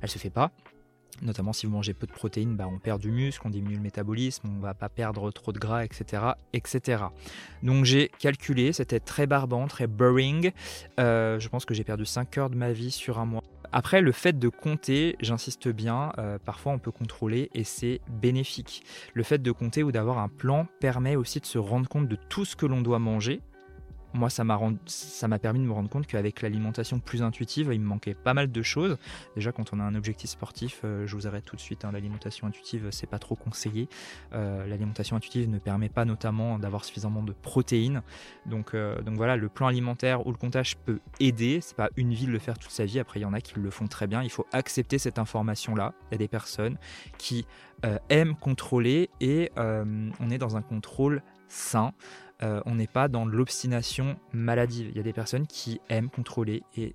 [0.00, 0.52] elle se fait pas.
[1.22, 3.82] Notamment si vous mangez peu de protéines, bah, on perd du muscle, on diminue le
[3.82, 6.22] métabolisme, on va pas perdre trop de gras, etc.
[6.52, 7.04] etc.
[7.62, 10.52] Donc j'ai calculé, c'était très barbant, très boring.
[11.00, 13.42] Euh, je pense que j'ai perdu 5 heures de ma vie sur un mois.
[13.70, 18.82] Après, le fait de compter, j'insiste bien, euh, parfois on peut contrôler et c'est bénéfique.
[19.12, 22.16] Le fait de compter ou d'avoir un plan permet aussi de se rendre compte de
[22.28, 23.42] tout ce que l'on doit manger
[24.14, 28.14] moi, ça m'a permis de me rendre compte qu'avec l'alimentation plus intuitive, il me manquait
[28.14, 28.96] pas mal de choses.
[29.36, 31.84] Déjà, quand on a un objectif sportif, euh, je vous arrête tout de suite.
[31.84, 33.88] Hein, l'alimentation intuitive, c'est pas trop conseillé.
[34.32, 38.02] Euh, l'alimentation intuitive ne permet pas notamment d'avoir suffisamment de protéines.
[38.46, 41.60] Donc, euh, donc voilà, le plan alimentaire ou le comptage peut aider.
[41.60, 42.98] C'est pas une vie de le faire toute sa vie.
[42.98, 44.22] Après, il y en a qui le font très bien.
[44.22, 45.92] Il faut accepter cette information-là.
[46.10, 46.78] Il y a des personnes
[47.18, 47.46] qui
[48.08, 51.92] aiment contrôler et on est dans un contrôle sain.
[52.42, 54.88] Euh, on n'est pas dans l'obstination maladive.
[54.90, 56.94] Il y a des personnes qui aiment contrôler et,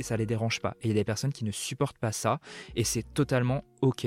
[0.00, 0.76] ça les dérange pas.
[0.82, 2.40] Et il y a des personnes qui ne supportent pas ça
[2.74, 4.06] et c'est totalement ok.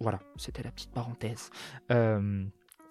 [0.00, 1.50] Voilà, c'était la petite parenthèse.
[1.92, 2.44] Euh,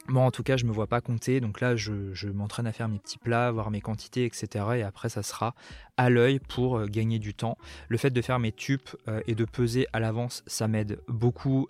[0.08, 1.42] moi, en tout cas, je me vois pas compter.
[1.42, 4.66] Donc là, je, m'entraîne à faire mes petits plats, voir mes quantités, etc.
[4.78, 5.54] Et après, ça sera
[5.98, 7.58] à l'œil pour euh, gagner du temps.
[7.90, 8.82] Le fait de faire mes tubes
[9.28, 11.68] et de peser à l'avance, ça m'aide beaucoup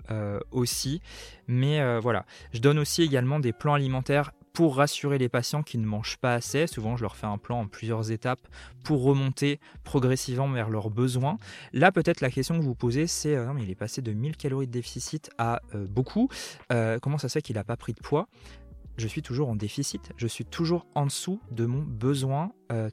[0.51, 1.01] aussi.
[1.47, 5.85] Mais voilà, je donne aussi également des plans alimentaires pour rassurer les patients qui ne
[5.85, 6.67] mangent pas assez.
[6.67, 8.47] Souvent, je leur fais un plan en plusieurs étapes
[8.83, 11.37] pour remonter progressivement vers leurs besoins.
[11.73, 14.67] Là, peut-être la question que vous posez, c'est euh, il est passé de 1000 calories
[14.67, 16.29] de déficit à euh, beaucoup.
[16.71, 18.27] Euh, comment ça se fait qu'il n'a pas pris de poids?
[18.97, 22.51] Je suis toujours en déficit, je suis toujours en dessous de mon besoin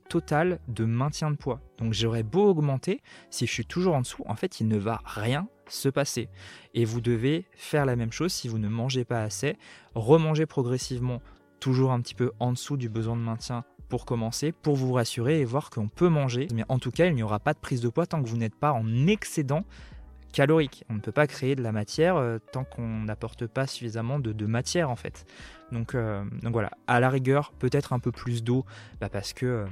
[0.09, 1.61] total de maintien de poids.
[1.77, 5.01] Donc j'aurais beau augmenter, si je suis toujours en dessous, en fait il ne va
[5.05, 6.29] rien se passer.
[6.73, 9.57] Et vous devez faire la même chose si vous ne mangez pas assez,
[9.95, 11.21] remanger progressivement
[11.61, 15.41] toujours un petit peu en dessous du besoin de maintien pour commencer, pour vous rassurer
[15.41, 16.49] et voir qu'on peut manger.
[16.55, 18.37] Mais en tout cas, il n'y aura pas de prise de poids tant que vous
[18.37, 19.65] n'êtes pas en excédent
[20.33, 20.85] calorique.
[20.91, 24.47] On ne peut pas créer de la matière euh, tant qu'on n'apporte pas suffisamment de,
[24.47, 25.25] matière en fait.
[25.73, 28.65] Donc, euh, donc, voilà, à la rigueur, peut-être un peu plus d'eau,
[29.01, 29.67] bah, parce que euh,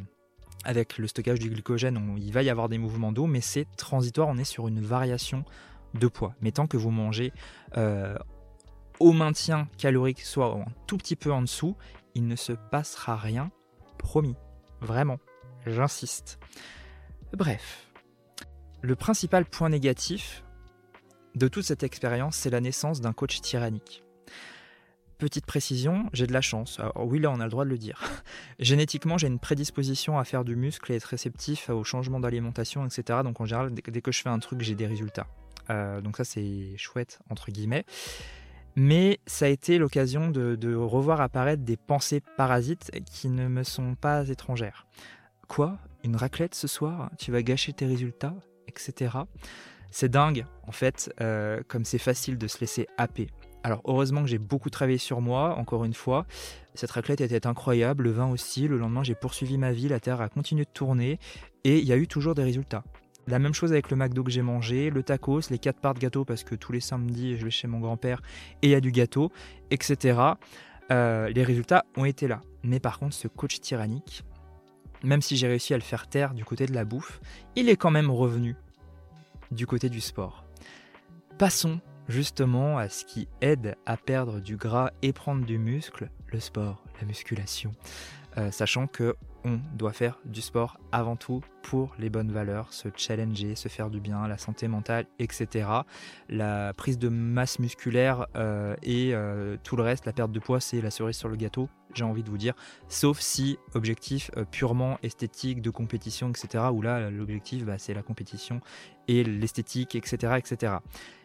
[0.64, 4.29] avec le stockage du glycogène, il va y avoir des mouvements d'eau, mais c'est transitoire,
[4.29, 5.44] on est sur une variation
[5.94, 6.35] de poids.
[6.40, 7.33] Mais tant que vous mangez
[9.01, 11.77] au maintien calorique soit un tout petit peu en dessous,
[12.15, 13.51] il ne se passera rien,
[13.99, 14.37] promis.
[14.81, 15.19] Vraiment,
[15.67, 16.39] j'insiste.
[17.33, 17.89] Bref,
[18.83, 20.45] le principal point négatif
[21.35, 24.03] de toute cette expérience, c'est la naissance d'un coach tyrannique.
[25.19, 26.79] Petite précision, j'ai de la chance.
[26.97, 28.03] oui, là, on a le droit de le dire.
[28.59, 33.21] Génétiquement, j'ai une prédisposition à faire du muscle et être réceptif au changement d'alimentation, etc.
[33.25, 35.27] Donc, en général, dès que je fais un truc, j'ai des résultats.
[35.71, 37.87] Euh, donc, ça, c'est chouette, entre guillemets
[38.77, 43.95] mais ça a été l'occasion de, revoir apparaître des pensées parasites qui ne me sont
[43.95, 44.87] pas étrangères.
[45.49, 45.79] Quoi?
[46.05, 47.11] Une raclette ce soir?
[47.19, 48.35] Tu vas gâcher tes résultats
[48.69, 49.17] Etc.
[49.91, 53.29] C'est dingue, en fait, euh, comme c'est facile de se laisser happer.
[53.62, 56.27] Alors heureusement que j'ai beaucoup travaillé sur moi, encore une fois.
[56.75, 58.69] Cette raclette était incroyable, le vin aussi.
[58.69, 61.19] Le lendemain, j'ai poursuivi ma vie, la Terre a continué de tourner
[61.65, 62.85] et il y a eu toujours des résultats.
[63.27, 65.99] La même chose avec le McDo que j'ai mangé, le tacos, les 4 parts de
[65.99, 68.23] gâteau parce que tous les samedis je vais chez mon grand-père
[68.62, 69.33] et il y a du gâteau,
[69.71, 70.21] etc.
[70.93, 72.41] Euh, les résultats ont été là.
[72.62, 74.23] Mais par contre, ce coach tyrannique,
[75.03, 77.21] même si j'ai réussi à le faire taire du côté de la bouffe,
[77.57, 78.55] il est quand même revenu
[79.51, 80.45] du côté du sport.
[81.39, 86.41] Passons justement à ce qui aide à perdre du gras et prendre du muscle, le
[86.41, 87.73] sport, la musculation.
[88.38, 92.88] Euh, sachant que on doit faire du sport avant tout pour les bonnes valeurs, se
[92.94, 95.68] challenger, se faire du bien, la santé mentale, etc.
[96.29, 100.61] La prise de masse musculaire euh, et euh, tout le reste, la perte de poids,
[100.61, 102.55] c'est la cerise sur le gâteau, j'ai envie de vous dire,
[102.88, 106.64] sauf si objectif purement esthétique, de compétition, etc.
[106.72, 108.61] Où là, l'objectif, bah, c'est la compétition
[109.09, 110.75] et l'esthétique, etc., etc.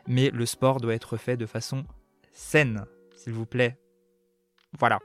[0.07, 1.83] Mais le sport doit être fait de façon
[2.31, 3.77] saine, s'il vous plaît.
[4.79, 4.99] Voilà.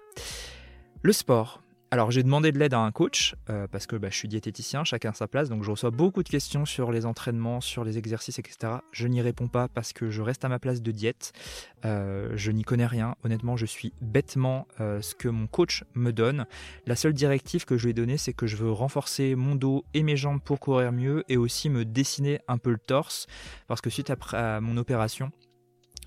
[1.03, 4.17] Le sport, alors j'ai demandé de l'aide à un coach euh, parce que bah, je
[4.17, 7.85] suis diététicien, chacun sa place, donc je reçois beaucoup de questions sur les entraînements, sur
[7.85, 8.75] les exercices, etc.
[8.91, 11.33] Je n'y réponds pas parce que je reste à ma place de diète.
[11.85, 13.15] Euh, je n'y connais rien.
[13.23, 16.47] Honnêtement, je suis bêtement euh, ce que mon coach me donne.
[16.87, 19.85] La seule directive que je lui ai donnée, c'est que je veux renforcer mon dos
[19.95, 23.27] et mes jambes pour courir mieux et aussi me dessiner un peu le torse
[23.69, 25.31] parce que suite à mon opération,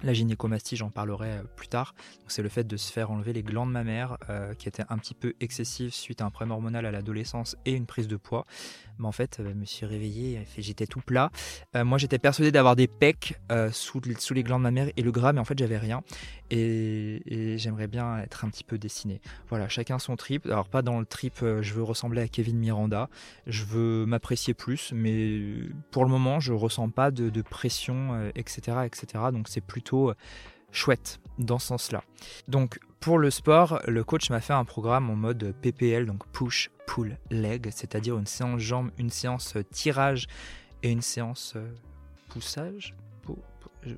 [0.03, 1.93] la gynécomastie, j'en parlerai euh, plus tard.
[2.27, 5.13] C'est le fait de se faire enlever les glandes mammaires euh, qui étaient un petit
[5.13, 8.45] peu excessives suite à un problème hormonal à l'adolescence et une prise de poids.
[8.99, 11.31] Mais en fait, euh, je me suis réveillé, j'étais tout plat.
[11.75, 13.39] moi, j'étais persuadé d'avoir des pecs
[13.71, 16.01] sous, sous, les glandes mammaires et le gras, mais en fait, j'avais rien.
[16.51, 19.21] Et, j'aimerais bien être un petit peu dessiné.
[19.49, 20.45] Voilà, chacun son trip.
[20.45, 23.09] Alors, pas dans le trip, je veux ressembler à Kevin Miranda.
[23.47, 25.41] Je veux m'apprécier plus, mais
[25.91, 29.23] pour le moment, je ressens pas de, de pression, etc., etc.
[29.31, 30.15] Donc, c'est plutôt euh,
[30.71, 32.03] chouette dans ce sens-là.
[32.47, 36.69] Donc pour le sport, le coach m'a fait un programme en mode PPL, donc push,
[36.85, 40.27] pull, leg, c'est-à-dire une séance jambes, une séance euh, tirage
[40.83, 41.67] et une séance euh,
[42.29, 42.95] poussage.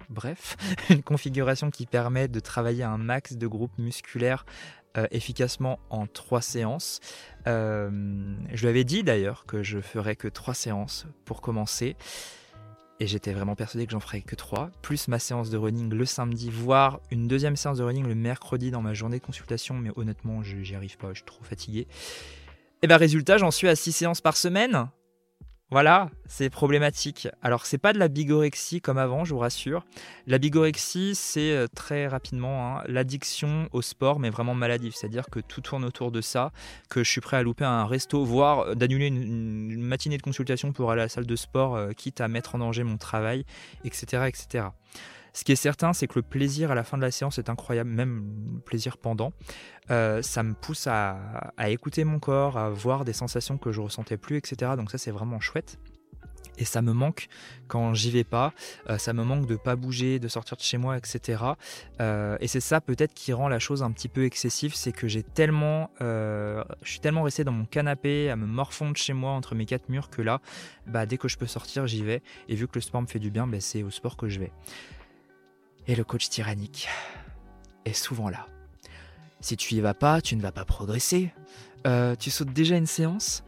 [0.10, 0.58] Bref,
[0.92, 4.46] une configuration qui permet de travailler un max de groupes musculaires
[5.12, 7.00] efficacement en trois séances.
[7.46, 11.96] je lui avais dit d'ailleurs que je ferais que trois séances pour commencer.
[13.02, 16.06] Et j'étais vraiment persuadé que j'en ferais que 3, plus ma séance de running le
[16.06, 19.90] samedi, voire une deuxième séance de running le mercredi dans ma journée de consultation, mais
[19.96, 21.88] honnêtement, j'y arrive pas, je suis trop fatigué.
[22.84, 24.88] Et bah résultat, j'en suis à 6 séances par semaine.
[25.74, 27.30] Voilà, c'est problématique.
[27.42, 29.86] Alors, c'est pas de la bigorexie comme avant, je vous rassure.
[30.28, 34.96] La bigorexie, c'est euh, très rapidement hein, l'addiction au sport, mais vraiment maladif.
[34.96, 36.52] C'est-à-dire que tout tourne autour de ça,
[36.90, 40.74] que je suis prêt à louper un resto, voire euh, d'annuler une, matinée de consultation
[40.74, 43.46] pour aller à la salle de sport, euh, quitte à mettre en danger mon travail,
[43.86, 44.66] etc., etc.
[45.34, 47.50] Ce qui est certain, c'est que le plaisir à la fin de la séance est
[47.50, 49.34] incroyable, même le plaisir pendant.
[49.90, 54.18] Euh, ça me pousse à, écouter mon corps, à voir des sensations que je ressentais
[54.18, 54.74] plus, etc.
[54.76, 55.80] Donc ça, c'est vraiment chouette.
[56.58, 57.28] Et ça me manque
[57.68, 58.54] quand j'y vais pas.
[58.90, 61.44] Euh, ça me manque de pas bouger, de sortir de chez moi, etc.
[62.02, 65.08] Euh, et c'est ça peut-être qui rend la chose un petit peu excessive, c'est que
[65.08, 69.56] j'ai tellement, je suis tellement resté dans mon canapé à me morfondre chez moi entre
[69.56, 70.42] mes quatre murs que là,
[70.88, 72.22] bah, dès que je peux sortir, j'y vais.
[72.50, 74.40] Et vu que le sport me fait du bien, bah, c'est au sport que je
[74.40, 74.52] vais.
[75.88, 76.88] Et le coach tyrannique
[77.86, 78.48] est souvent là.
[79.42, 81.34] Si tu y vas pas, tu ne vas pas progresser.
[81.88, 83.44] Euh, tu sautes déjà une séance.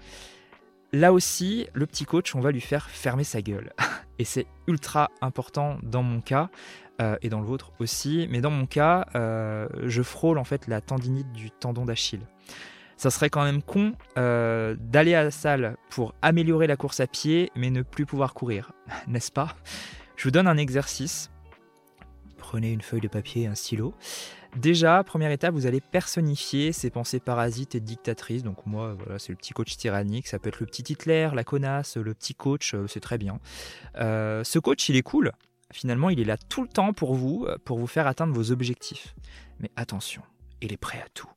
[0.91, 3.73] Là aussi, le petit coach, on va lui faire fermer sa gueule.
[4.19, 6.49] Et c'est ultra important dans mon cas,
[7.01, 8.27] euh, et dans le vôtre aussi.
[8.29, 12.21] Mais dans mon cas, euh, je frôle en fait la tendinite du tendon d'Achille.
[12.95, 17.51] Ça serait quand même con d'aller à la salle pour améliorer la course à pied,
[17.55, 18.71] mais ne plus pouvoir courir,
[19.07, 19.55] n'est-ce pas?
[20.15, 21.31] Je vous donne un exercice
[22.53, 23.95] prenez une feuille de papier un stylo.
[24.55, 28.43] Déjà, première étape, vous allez personnifier ces pensées parasites et dictatrices.
[28.43, 30.27] Donc moi, voilà, c'est le petit coach tyrannique.
[30.27, 33.39] Ça peut être le petit Hitler, la connasse, le petit coach, euh, c'est très bien.
[33.97, 35.31] Euh, ce coach, il est cool.
[35.71, 38.51] Finalement, il est là tout le temps pour vous, euh, pour vous faire atteindre vos
[38.51, 39.15] objectifs.
[39.59, 40.21] Mais attention,
[40.61, 41.31] il est prêt à tout.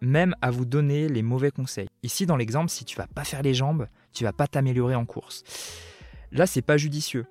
[0.00, 1.88] Même à vous donner les mauvais conseils.
[2.04, 5.06] Ici, dans l'exemple, si tu vas pas faire les jambes, tu vas pas t'améliorer en
[5.06, 5.42] course.
[6.30, 7.26] Là, c'est pas judicieux.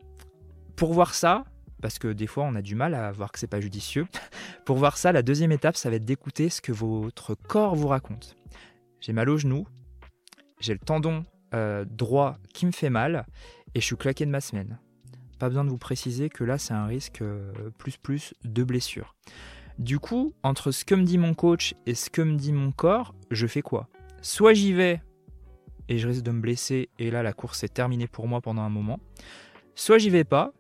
[0.76, 1.46] Pour voir ça,
[1.82, 4.08] parce que des fois on a du mal à voir que c'est pas judicieux.
[4.66, 7.88] Pour voir ça, la deuxième étape, ça va être d'écouter ce que votre corps vous
[7.88, 8.36] raconte.
[9.00, 9.68] J'ai mal au genou,
[10.60, 13.26] j'ai le tendon euh, droit qui me fait mal
[13.76, 14.80] et je suis claqué de ma semaine.
[15.40, 19.16] Pas besoin de vous préciser que là c'est un risque euh, plus plus de blessure.
[19.78, 22.72] Du coup, entre ce que me dit mon coach et ce que me dit mon
[22.72, 23.90] corps, je fais quoi?
[24.22, 25.02] Soit j'y vais
[25.90, 28.62] et je risque de me blesser et là la course est terminée pour moi pendant
[28.62, 29.00] un moment.
[29.76, 30.54] Soit j'y vais pas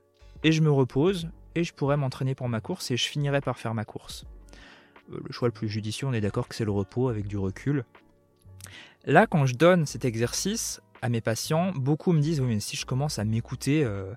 [0.46, 3.58] et je me repose et je pourrais m'entraîner pour ma course et je finirai par
[3.58, 4.26] faire ma course.
[5.12, 7.36] Euh, le choix le plus judicieux, on est d'accord que c'est le repos avec du
[7.36, 7.84] recul.
[9.06, 12.78] Là, quand je donne cet exercice, à mes patients, beaucoup me disent oui, mais si
[12.78, 14.14] je commence à m'écouter, euh,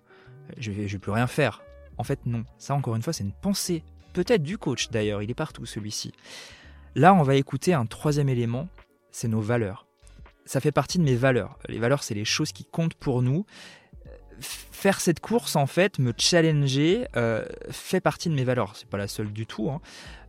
[0.58, 1.62] je je vais plus rien faire.
[1.96, 2.44] En fait, non.
[2.58, 3.82] Ça, encore une fois, c'est une pensée.
[4.12, 6.12] Peut-être du coach d'ailleurs, il est partout celui-ci.
[6.94, 8.68] Là, on va écouter un troisième élément,
[9.12, 9.86] c'est nos valeurs.
[10.44, 11.58] Ça fait partie de mes valeurs.
[11.68, 13.46] Les valeurs, c'est les choses qui comptent pour nous.
[14.40, 18.76] Faire cette course, en fait, me challenger, euh, fait partie de mes valeurs.
[18.76, 19.70] C'est pas la seule du tout.
[19.70, 19.80] Hein.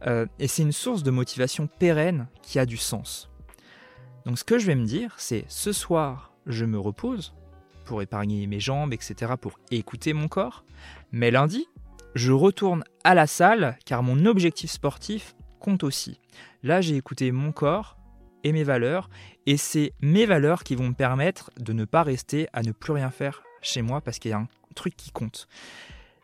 [0.07, 3.29] Euh, et c'est une source de motivation pérenne qui a du sens.
[4.25, 7.33] Donc, ce que je vais me dire, c'est ce soir, je me repose
[7.85, 10.63] pour épargner mes jambes, etc., pour écouter mon corps.
[11.11, 11.67] Mais lundi,
[12.15, 16.19] je retourne à la salle car mon objectif sportif compte aussi.
[16.63, 17.97] Là, j'ai écouté mon corps
[18.43, 19.09] et mes valeurs,
[19.45, 22.93] et c'est mes valeurs qui vont me permettre de ne pas rester à ne plus
[22.93, 25.47] rien faire chez moi parce qu'il y a un truc qui compte.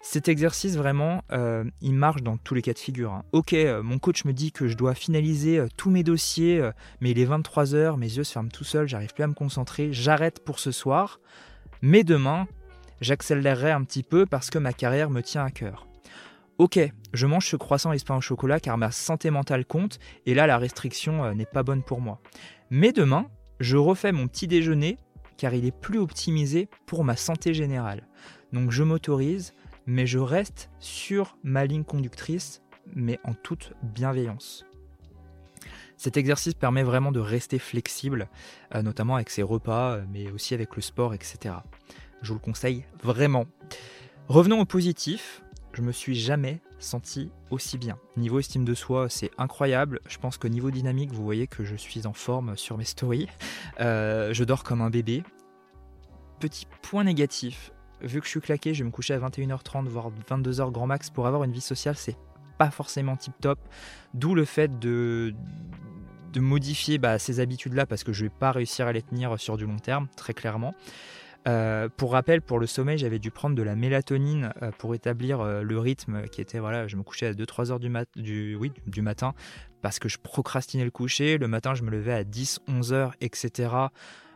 [0.08, 3.12] Cet exercice, vraiment, euh, il marche dans tous les cas de figure.
[3.12, 3.26] Hein.
[3.32, 6.62] Ok, euh, mon coach me dit que je dois finaliser euh, tous mes dossiers,
[7.02, 9.92] mais il est 23h, mes yeux se ferment tout seuls, j'arrive plus à me concentrer,
[9.92, 11.20] j'arrête pour ce soir.
[11.82, 12.48] Mais demain,
[13.02, 15.88] j'accélérerai un petit peu parce que ma carrière me tient à cœur.
[16.60, 16.80] Ok,
[17.14, 20.36] je mange ce croissant et ce pain au chocolat car ma santé mentale compte et
[20.36, 22.22] là la restriction n'est pas bonne pour moi.
[22.70, 23.26] Mais demain,
[23.60, 25.00] je refais mon petit déjeuner
[25.38, 28.08] car il est plus optimisé pour ma santé générale.
[28.54, 29.54] Donc je m'autorise,
[29.86, 32.62] mais je reste sur ma ligne conductrice,
[32.94, 34.66] mais en toute bienveillance.
[35.98, 38.30] Cet exercice permet vraiment de rester flexible,
[38.74, 41.56] euh, notamment avec ses repas, mais aussi avec le sport, etc.
[42.22, 43.46] Je vous le conseille vraiment.
[44.28, 45.44] Revenons au positif
[45.76, 47.98] je me suis jamais senti aussi bien.
[48.18, 50.00] Niveau estime de soi, c'est incroyable.
[50.08, 53.28] Je pense que niveau dynamique, vous voyez que je suis en forme sur mes stories.
[53.82, 55.22] Euh, je dors comme un bébé.
[56.40, 60.12] Petit point négatif, vu que je suis claqué, je vais me coucher à 21h30, voire
[60.30, 62.16] 22h grand max pour avoir une vie sociale, c'est
[62.58, 63.60] pas forcément tip top.
[64.14, 65.34] D'où le fait de,
[66.38, 69.66] modifier bah, ces habitudes-là parce que je vais pas réussir à les tenir sur du
[69.66, 70.74] long terme, très clairement.
[71.48, 75.42] Euh, pour rappel, pour le sommeil, j'avais dû prendre de la mélatonine euh, pour établir
[75.42, 79.34] euh, le rythme qui était, voilà, je me couchais à 2-3 heures du, du, matin
[79.82, 81.38] parce que je procrastinais le coucher.
[81.38, 83.70] Le matin, je me levais à 10, 11 heures, etc.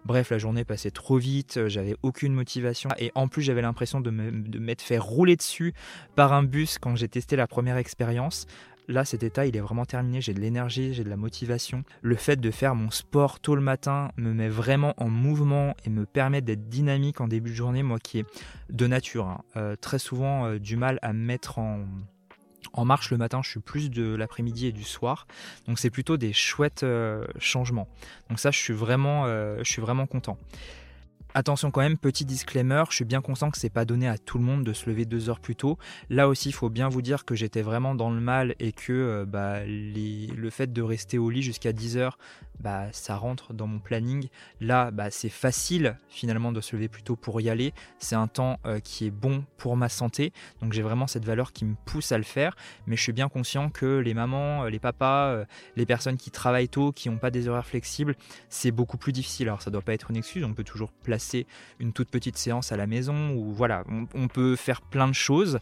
[0.06, 4.10] Bref, la journée passait trop vite, j'avais aucune motivation et en plus j'avais l'impression de
[4.12, 5.74] m'être fait rouler dessus
[6.16, 8.48] par un bus quand j'ai testé la première expérience.
[8.90, 10.20] Là, cet état, il est vraiment terminé.
[10.20, 11.84] J'ai de l'énergie, j'ai de la motivation.
[12.02, 15.92] Le fait de faire mon sport tôt le matin me met vraiment en mouvement et
[15.92, 18.26] me permet d'être dynamique en début de journée, moi qui est
[18.72, 19.28] de nature.
[19.28, 19.42] Hein.
[19.58, 21.86] Euh, très souvent euh, du mal à me mettre en,
[22.84, 25.28] marche le matin, je suis plus de l'après-midi et du soir.
[25.68, 27.88] Donc c'est plutôt des chouettes euh, changements.
[28.30, 30.40] Donc ça, je suis vraiment, je suis vraiment content.
[31.36, 34.40] Attention quand même, petit disclaimer, je suis bien conscient que c'est pas donné à tout
[34.40, 35.78] le monde de se lever deux heures plus tôt.
[36.10, 38.92] Là aussi, il faut bien vous dire que j'étais vraiment dans le mal et que
[38.92, 42.18] euh, bah, le fait de rester au lit jusqu'à 10 heures,
[42.60, 44.30] bah, ça rentre dans mon planning.
[44.60, 47.76] Là, bah, c'est facile finalement de se lever plus tôt pour y aller.
[48.00, 50.34] C'est un temps euh, qui est bon pour ma santé.
[50.64, 52.56] Donc j'ai vraiment cette valeur qui me pousse à le faire.
[52.88, 56.70] Mais je suis bien conscient que les mamans, euh, les papas, les personnes qui travaillent
[56.70, 58.16] tôt, qui n'ont pas des horaires flexibles,
[58.50, 59.48] c'est beaucoup plus difficile.
[59.48, 60.44] Alors ça doit pas être une excuse.
[60.44, 61.19] On peut toujours placer
[61.80, 65.60] une toute petite séance à la maison ou voilà, on, peut faire plein de choses.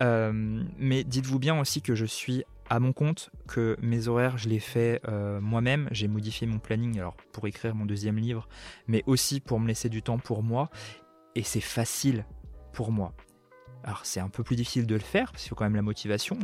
[0.00, 4.60] mais dites-vous bien aussi que je suis à mon compte que mes horaires, je les
[4.60, 5.88] fais euh, moi-même.
[5.90, 8.48] J'ai modifié mon planning alors pour écrire mon deuxième livre,
[8.86, 10.70] mais aussi pour me laisser du temps pour moi.
[11.34, 12.24] Et c'est facile
[12.72, 13.14] pour moi.
[13.88, 15.80] Alors c'est un peu plus difficile de le faire, parce qu'il faut quand même la
[15.80, 16.38] motivation,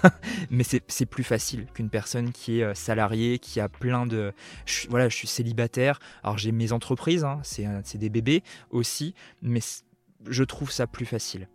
[0.50, 4.32] mais c'est plus facile qu'une personne qui est euh, salariée, qui a plein de...
[4.88, 9.60] voilà, je suis célibataire, alors j'ai mes entreprises, hein, c'est des bébés aussi, mais
[10.26, 11.48] je trouve ça plus facile.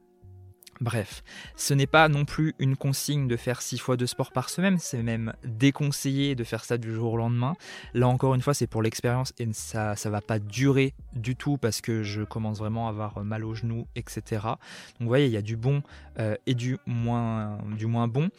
[0.82, 1.24] Bref,
[1.56, 4.80] ce n'est pas non plus une consigne de faire 6 fois de sport par semaine,
[4.80, 7.56] c'est même déconseillé de faire ça du jour au lendemain.
[7.94, 11.58] Là encore une fois, c'est pour l'expérience et ça ça va pas durer du tout
[11.58, 14.24] parce que je commence vraiment à avoir mal aux genoux, etc.
[14.42, 15.84] Donc vous voyez, il y a du bon
[16.18, 17.60] euh, et du moins
[18.08, 18.30] bon.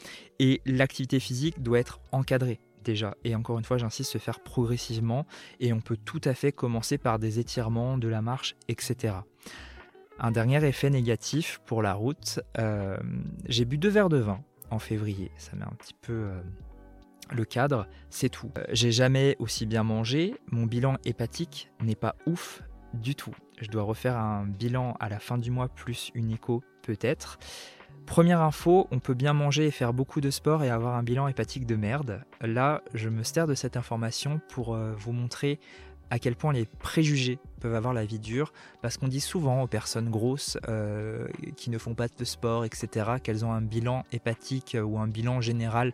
[0.41, 3.15] Et l'activité physique doit être encadrée déjà.
[3.23, 5.27] Et encore une fois, j'insiste, se faire progressivement.
[5.61, 9.15] Et on peut tout à fait commencer par des étirements, de la marche, etc.
[10.25, 12.97] Un dernier effet négatif pour la route, euh,
[13.49, 16.41] j'ai bu deux verres de vin en février, ça met un petit peu euh,
[17.33, 18.49] le cadre, c'est tout.
[18.57, 22.63] Euh, j'ai jamais aussi bien mangé, mon bilan hépatique n'est pas ouf
[22.95, 23.35] du tout.
[23.61, 27.41] Je dois refaire un bilan à la fin du mois plus une écho peut-être.
[28.07, 31.27] Première info, on peut bien manger et faire beaucoup de sport et avoir un bilan
[31.27, 32.23] hépatique de merde.
[32.41, 35.59] Là, je me sers de cette information pour vous montrer
[36.11, 38.53] à quel point les préjugés peuvent avoir la vie dure,
[38.83, 42.89] parce qu'on dit souvent aux personnes grosses euh, qui ne font pas de sport, etc.,
[43.23, 45.93] qu'elles ont un bilan hépatique ou un bilan général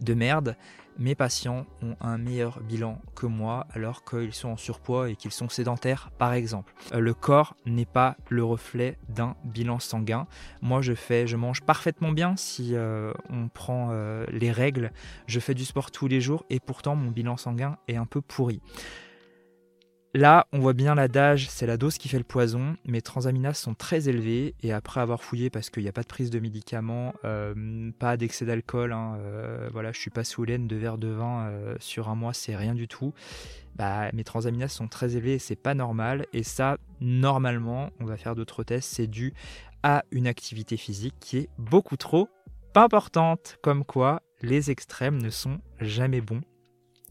[0.00, 0.56] de merde.
[1.00, 5.30] mes patients ont un meilleur bilan que moi alors qu'ils sont en surpoids et qu'ils
[5.30, 6.74] sont sédentaires par exemple.
[6.92, 10.26] Euh, le corps n'est pas le reflet d'un bilan sanguin.
[10.60, 14.90] Moi je fais, je mange parfaitement bien si euh, on prend euh, les règles.
[15.26, 18.20] Je fais du sport tous les jours et pourtant mon bilan sanguin est un peu
[18.20, 18.60] pourri.
[20.14, 22.76] Là, on voit bien l'adage, c'est la dose qui fait le poison.
[22.86, 26.06] Mes transaminases sont très élevées et après avoir fouillé, parce qu'il n'y a pas de
[26.06, 30.66] prise de médicaments, euh, pas d'excès d'alcool, hein, euh, voilà, je suis pas sous laine,
[30.66, 33.12] de verre de vin euh, sur un mois, c'est rien du tout.
[33.76, 36.24] Bah, mes transaminases sont très élevées c'est pas normal.
[36.32, 39.34] Et ça, normalement, on va faire d'autres tests, c'est dû
[39.82, 42.28] à une activité physique qui est beaucoup trop
[42.74, 43.58] importante.
[43.62, 46.40] Comme quoi, les extrêmes ne sont jamais bons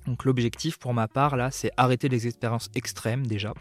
[0.08, 3.53] donc l'objectif pour ma part là, c'est arrêter les expériences extrêmes déjà.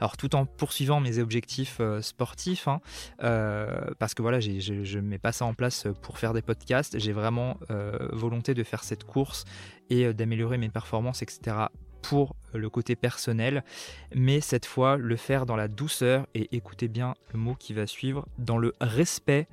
[0.00, 2.80] Alors tout en poursuivant mes objectifs euh, sportifs, hein,
[3.22, 6.98] euh, parce que voilà, je ne mets pas ça en place pour faire des podcasts.
[6.98, 9.44] J'ai vraiment euh, volonté de faire cette course
[9.90, 11.56] et d'améliorer mes performances, etc.
[12.02, 13.62] pour le côté personnel,
[14.14, 17.86] mais cette fois le faire dans la douceur et écoutez bien le mot qui va
[17.86, 19.48] suivre, dans le respect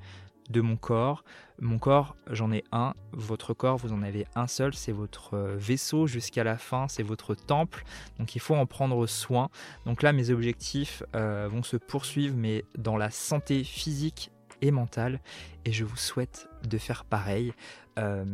[0.50, 1.24] de mon corps.
[1.60, 2.94] Mon corps, j'en ai un.
[3.12, 4.74] Votre corps, vous en avez un seul.
[4.74, 6.88] C'est votre euh, vaisseau jusqu'à la fin.
[6.88, 7.84] C'est votre temple.
[8.18, 9.48] Donc il faut en prendre soin.
[9.86, 14.30] Donc là, mes objectifs euh, vont se poursuivre, mais dans la santé physique
[14.62, 15.20] et mentale.
[15.64, 17.52] Et je vous souhaite de faire pareil.
[17.98, 18.24] Euh,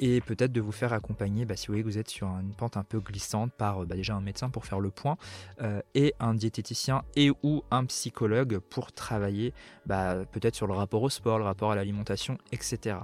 [0.00, 2.52] et peut-être de vous faire accompagner, bah, si vous voyez que vous êtes sur une
[2.54, 5.16] pente un peu glissante, par bah, déjà un médecin pour faire le point,
[5.60, 9.54] euh, et un diététicien et ou un psychologue pour travailler
[9.86, 12.96] bah, peut-être sur le rapport au sport, le rapport à l'alimentation, etc.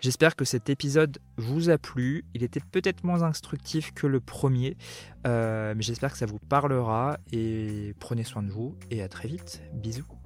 [0.00, 2.26] J'espère que cet épisode vous a plu.
[2.34, 4.76] Il était peut-être moins instructif que le premier,
[5.26, 9.28] euh, mais j'espère que ça vous parlera et prenez soin de vous et à très
[9.28, 9.62] vite.
[9.72, 10.23] Bisous.